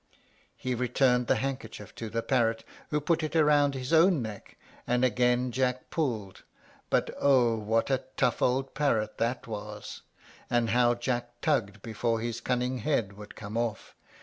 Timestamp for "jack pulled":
5.51-6.41